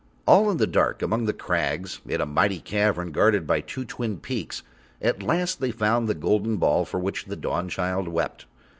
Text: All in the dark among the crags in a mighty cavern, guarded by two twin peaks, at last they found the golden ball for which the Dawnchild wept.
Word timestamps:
All 0.25 0.49
in 0.49 0.57
the 0.57 0.65
dark 0.65 1.03
among 1.03 1.25
the 1.25 1.31
crags 1.31 2.01
in 2.07 2.19
a 2.21 2.25
mighty 2.25 2.59
cavern, 2.59 3.11
guarded 3.11 3.45
by 3.45 3.61
two 3.61 3.85
twin 3.85 4.17
peaks, 4.17 4.63
at 4.99 5.21
last 5.21 5.59
they 5.61 5.69
found 5.69 6.09
the 6.09 6.15
golden 6.15 6.57
ball 6.57 6.85
for 6.85 6.99
which 6.99 7.25
the 7.25 7.37
Dawnchild 7.37 8.07
wept. 8.07 8.47